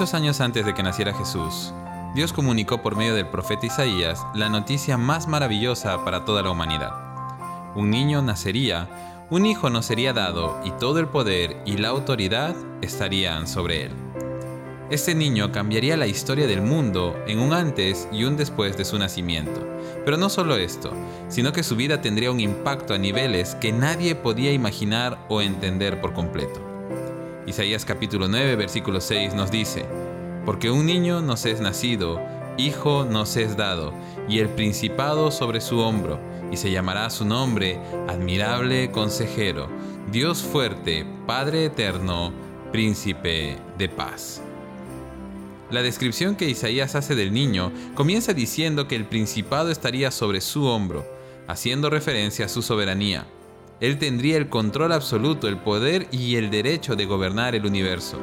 Muchos 0.00 0.14
años 0.14 0.40
antes 0.40 0.64
de 0.64 0.72
que 0.72 0.82
naciera 0.82 1.12
Jesús, 1.12 1.74
Dios 2.14 2.32
comunicó 2.32 2.80
por 2.80 2.96
medio 2.96 3.14
del 3.14 3.26
profeta 3.26 3.66
Isaías 3.66 4.18
la 4.34 4.48
noticia 4.48 4.96
más 4.96 5.28
maravillosa 5.28 6.06
para 6.06 6.24
toda 6.24 6.42
la 6.42 6.50
humanidad. 6.50 6.90
Un 7.74 7.90
niño 7.90 8.22
nacería, 8.22 8.88
un 9.28 9.44
hijo 9.44 9.68
nos 9.68 9.84
sería 9.84 10.14
dado 10.14 10.58
y 10.64 10.70
todo 10.70 11.00
el 11.00 11.08
poder 11.08 11.60
y 11.66 11.76
la 11.76 11.88
autoridad 11.88 12.56
estarían 12.80 13.46
sobre 13.46 13.84
él. 13.84 13.90
Este 14.88 15.14
niño 15.14 15.52
cambiaría 15.52 15.98
la 15.98 16.06
historia 16.06 16.46
del 16.46 16.62
mundo 16.62 17.14
en 17.26 17.38
un 17.38 17.52
antes 17.52 18.08
y 18.10 18.24
un 18.24 18.38
después 18.38 18.78
de 18.78 18.86
su 18.86 18.98
nacimiento. 18.98 19.68
Pero 20.06 20.16
no 20.16 20.30
solo 20.30 20.56
esto, 20.56 20.94
sino 21.28 21.52
que 21.52 21.62
su 21.62 21.76
vida 21.76 22.00
tendría 22.00 22.30
un 22.30 22.40
impacto 22.40 22.94
a 22.94 22.98
niveles 22.98 23.54
que 23.56 23.70
nadie 23.70 24.14
podía 24.14 24.50
imaginar 24.50 25.18
o 25.28 25.42
entender 25.42 26.00
por 26.00 26.14
completo. 26.14 26.69
Isaías 27.46 27.84
capítulo 27.84 28.28
9, 28.28 28.56
versículo 28.56 29.00
6 29.00 29.34
nos 29.34 29.50
dice, 29.50 29.86
Porque 30.44 30.70
un 30.70 30.84
niño 30.84 31.22
nos 31.22 31.46
es 31.46 31.60
nacido, 31.60 32.20
hijo 32.58 33.04
nos 33.04 33.36
es 33.36 33.56
dado, 33.56 33.94
y 34.28 34.40
el 34.40 34.50
principado 34.50 35.30
sobre 35.30 35.60
su 35.60 35.78
hombro, 35.78 36.20
y 36.52 36.58
se 36.58 36.70
llamará 36.70 37.08
su 37.08 37.24
nombre 37.24 37.78
admirable 38.08 38.90
consejero, 38.90 39.68
Dios 40.12 40.42
fuerte, 40.42 41.06
Padre 41.26 41.64
eterno, 41.64 42.32
príncipe 42.72 43.56
de 43.78 43.88
paz. 43.88 44.42
La 45.70 45.82
descripción 45.82 46.36
que 46.36 46.48
Isaías 46.48 46.94
hace 46.94 47.14
del 47.14 47.32
niño 47.32 47.72
comienza 47.94 48.34
diciendo 48.34 48.86
que 48.86 48.96
el 48.96 49.06
principado 49.06 49.70
estaría 49.70 50.10
sobre 50.10 50.40
su 50.40 50.66
hombro, 50.66 51.06
haciendo 51.46 51.88
referencia 51.90 52.46
a 52.46 52.48
su 52.48 52.60
soberanía. 52.60 53.26
Él 53.80 53.98
tendría 53.98 54.36
el 54.36 54.48
control 54.48 54.92
absoluto, 54.92 55.48
el 55.48 55.58
poder 55.58 56.06
y 56.12 56.36
el 56.36 56.50
derecho 56.50 56.96
de 56.96 57.06
gobernar 57.06 57.54
el 57.54 57.66
universo. 57.66 58.18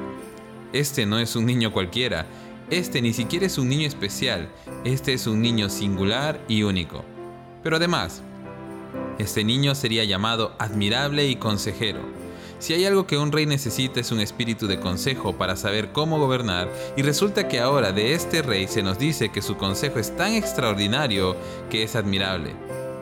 Este 0.72 1.06
no 1.06 1.20
es 1.20 1.36
un 1.36 1.46
niño 1.46 1.72
cualquiera, 1.72 2.26
este 2.70 3.02
ni 3.02 3.14
siquiera 3.14 3.46
es 3.46 3.58
un 3.58 3.70
niño 3.70 3.88
especial, 3.88 4.50
este 4.84 5.14
es 5.14 5.26
un 5.26 5.42
niño 5.42 5.70
singular 5.70 6.40
y 6.48 6.64
único. 6.64 7.04
Pero 7.64 7.78
además, 7.78 8.22
este 9.18 9.44
niño 9.44 9.74
sería 9.74 10.04
llamado 10.04 10.54
admirable 10.60 11.28
y 11.28 11.38
consejero 11.38 12.02
si 12.60 12.74
hay 12.74 12.86
algo 12.86 13.06
que 13.06 13.18
un 13.18 13.32
rey 13.32 13.46
necesita 13.46 14.00
es 14.00 14.12
un 14.12 14.20
espíritu 14.20 14.68
de 14.68 14.80
consejo 14.80 15.38
para 15.38 15.56
saber 15.56 15.92
cómo 15.92 16.18
gobernar, 16.18 16.70
y 16.96 17.04
resulta 17.04 17.48
que 17.48 17.60
ahora 17.60 17.92
de 17.92 18.14
este 18.14 18.42
rey 18.42 18.68
se 18.68 18.82
nos 18.82 18.98
dice 18.98 19.30
que 19.30 19.44
su 19.44 19.58
consejo 19.58 20.00
es 20.00 20.16
tan 20.16 20.34
extraordinario 20.34 21.36
que 21.70 21.84
es 21.84 21.96
admirable. 21.96 22.56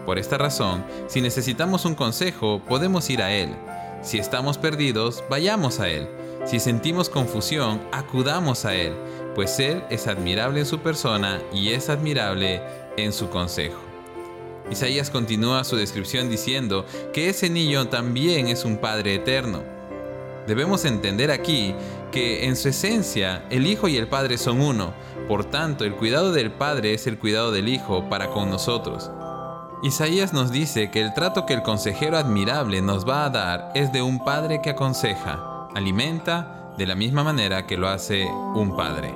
Por 0.05 0.19
esta 0.19 0.37
razón, 0.37 0.85
si 1.07 1.21
necesitamos 1.21 1.85
un 1.85 1.95
consejo, 1.95 2.61
podemos 2.67 3.09
ir 3.09 3.21
a 3.21 3.33
él. 3.33 3.55
Si 4.03 4.19
estamos 4.19 4.57
perdidos, 4.57 5.23
vayamos 5.29 5.79
a 5.79 5.89
él. 5.89 6.07
Si 6.45 6.59
sentimos 6.59 7.09
confusión, 7.09 7.81
acudamos 7.91 8.65
a 8.65 8.75
él, 8.75 8.93
pues 9.33 9.59
él 9.59 9.83
es 9.89 10.05
admirable 10.05 10.59
en 10.59 10.65
su 10.67 10.77
persona 10.79 11.41
y 11.51 11.71
es 11.71 11.89
admirable 11.89 12.61
en 12.97 13.11
su 13.11 13.31
consejo. 13.31 13.79
Isaías 14.69 15.09
continúa 15.09 15.63
su 15.63 15.75
descripción 15.75 16.29
diciendo 16.29 16.85
que 17.13 17.29
ese 17.29 17.49
niño 17.49 17.87
también 17.87 18.47
es 18.47 18.63
un 18.63 18.77
Padre 18.77 19.15
eterno. 19.15 19.63
Debemos 20.47 20.85
entender 20.85 21.31
aquí 21.31 21.73
que 22.11 22.45
en 22.45 22.55
su 22.55 22.69
esencia 22.69 23.43
el 23.49 23.65
Hijo 23.65 23.87
y 23.87 23.97
el 23.97 24.07
Padre 24.07 24.37
son 24.37 24.61
uno, 24.61 24.93
por 25.27 25.45
tanto 25.45 25.83
el 25.83 25.95
cuidado 25.95 26.31
del 26.31 26.51
Padre 26.51 26.93
es 26.93 27.07
el 27.07 27.17
cuidado 27.17 27.51
del 27.51 27.69
Hijo 27.69 28.07
para 28.09 28.29
con 28.29 28.51
nosotros. 28.51 29.09
Isaías 29.85 30.33
nos 30.33 30.49
dice 30.49 30.89
que 30.89 30.99
el 30.99 31.13
trato 31.13 31.45
que 31.45 31.53
el 31.53 31.61
consejero 31.61 32.17
admirable 32.17 32.81
nos 32.81 33.07
va 33.07 33.23
a 33.23 33.29
dar 33.29 33.71
es 33.75 33.91
de 33.91 34.01
un 34.01 34.17
Padre 34.17 34.59
que 34.59 34.71
aconseja, 34.71 35.67
alimenta, 35.75 36.71
de 36.75 36.87
la 36.87 36.95
misma 36.95 37.23
manera 37.23 37.67
que 37.67 37.77
lo 37.77 37.87
hace 37.87 38.25
un 38.25 38.75
Padre. 38.75 39.15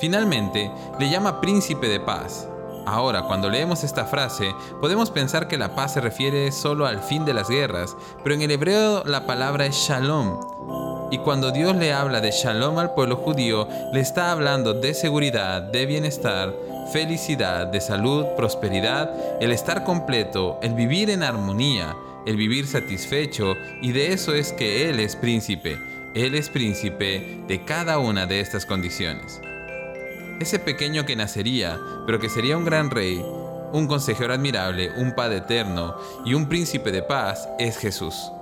Finalmente, 0.00 0.72
le 0.98 1.10
llama 1.10 1.38
príncipe 1.38 1.86
de 1.88 2.00
paz, 2.00 2.48
Ahora, 2.86 3.22
cuando 3.22 3.48
leemos 3.48 3.82
esta 3.82 4.04
frase, 4.04 4.54
podemos 4.80 5.10
pensar 5.10 5.48
que 5.48 5.56
la 5.56 5.74
paz 5.74 5.94
se 5.94 6.02
refiere 6.02 6.52
solo 6.52 6.86
al 6.86 7.00
fin 7.00 7.24
de 7.24 7.32
las 7.32 7.48
guerras, 7.48 7.96
pero 8.22 8.34
en 8.34 8.42
el 8.42 8.50
hebreo 8.50 9.02
la 9.04 9.26
palabra 9.26 9.64
es 9.64 9.74
shalom. 9.74 10.93
Y 11.14 11.18
cuando 11.18 11.52
Dios 11.52 11.76
le 11.76 11.92
habla 11.92 12.20
de 12.20 12.32
shalom 12.32 12.76
al 12.78 12.92
pueblo 12.92 13.14
judío, 13.14 13.68
le 13.92 14.00
está 14.00 14.32
hablando 14.32 14.74
de 14.74 14.94
seguridad, 14.94 15.62
de 15.62 15.86
bienestar, 15.86 16.52
felicidad, 16.92 17.68
de 17.68 17.80
salud, 17.80 18.26
prosperidad, 18.36 19.14
el 19.40 19.52
estar 19.52 19.84
completo, 19.84 20.58
el 20.60 20.74
vivir 20.74 21.10
en 21.10 21.22
armonía, 21.22 21.94
el 22.26 22.36
vivir 22.36 22.66
satisfecho, 22.66 23.54
y 23.80 23.92
de 23.92 24.12
eso 24.12 24.34
es 24.34 24.52
que 24.52 24.90
Él 24.90 24.98
es 24.98 25.14
príncipe. 25.14 25.78
Él 26.16 26.34
es 26.34 26.48
príncipe 26.48 27.44
de 27.46 27.64
cada 27.64 28.00
una 28.00 28.26
de 28.26 28.40
estas 28.40 28.66
condiciones 28.66 29.40
ese 30.40 30.58
pequeño 30.58 31.06
que 31.06 31.14
nacería, 31.14 31.78
pero 32.06 32.18
que 32.18 32.28
sería 32.28 32.58
un 32.58 32.64
gran 32.64 32.90
rey, 32.90 33.24
un 33.72 33.86
consejero 33.86 34.34
admirable, 34.34 34.90
un 34.96 35.14
Padre 35.14 35.36
eterno 35.36 35.94
y 36.24 36.34
un 36.34 36.48
príncipe 36.48 36.90
de 36.90 37.02
paz, 37.02 37.48
es 37.60 37.78
Jesús. 37.78 38.32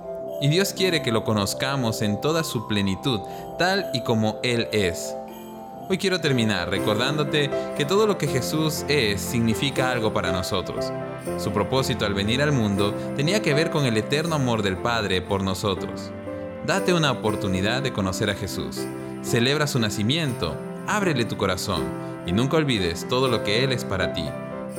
Y 0.41 0.47
Dios 0.49 0.73
quiere 0.73 1.01
que 1.01 1.11
lo 1.11 1.23
conozcamos 1.23 2.01
en 2.01 2.19
toda 2.19 2.43
su 2.43 2.67
plenitud, 2.67 3.19
tal 3.57 3.89
y 3.93 4.01
como 4.01 4.39
Él 4.43 4.67
es. 4.71 5.15
Hoy 5.89 5.97
quiero 5.97 6.19
terminar 6.19 6.69
recordándote 6.69 7.49
que 7.77 7.85
todo 7.85 8.07
lo 8.07 8.17
que 8.17 8.27
Jesús 8.27 8.85
es 8.87 9.21
significa 9.21 9.91
algo 9.91 10.13
para 10.13 10.31
nosotros. 10.31 10.91
Su 11.37 11.51
propósito 11.51 12.05
al 12.05 12.13
venir 12.13 12.41
al 12.41 12.51
mundo 12.51 12.93
tenía 13.15 13.41
que 13.41 13.53
ver 13.53 13.69
con 13.69 13.85
el 13.85 13.97
eterno 13.97 14.35
amor 14.35 14.63
del 14.63 14.77
Padre 14.77 15.21
por 15.21 15.43
nosotros. 15.43 16.11
Date 16.65 16.93
una 16.93 17.11
oportunidad 17.11 17.81
de 17.81 17.91
conocer 17.91 18.29
a 18.29 18.35
Jesús. 18.35 18.79
Celebra 19.21 19.67
su 19.67 19.79
nacimiento, 19.79 20.55
ábrele 20.87 21.25
tu 21.25 21.37
corazón 21.37 21.83
y 22.25 22.31
nunca 22.31 22.57
olvides 22.57 23.07
todo 23.07 23.27
lo 23.27 23.43
que 23.43 23.63
Él 23.63 23.73
es 23.73 23.83
para 23.83 24.13
ti. 24.13 24.25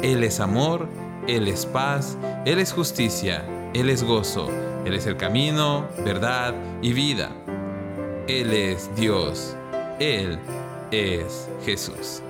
Él 0.03 0.25
es 0.25 0.41
amor, 0.41 0.88
Él 1.28 1.48
es 1.48 1.66
paz, 1.66 2.16
Él 2.44 2.59
es 2.59 2.72
justicia, 2.72 3.44
Él 3.75 3.91
es 3.91 4.03
gozo, 4.03 4.48
Él 4.84 4.95
es 4.95 5.06
el 5.06 5.17
camino, 5.17 5.87
verdad 6.05 6.55
y 6.83 6.93
vida. 6.93 7.31
Él 8.27 8.53
es 8.53 8.91
Dios, 8.97 9.56
Él 9.99 10.39
es 10.91 11.49
Jesús. 11.65 12.24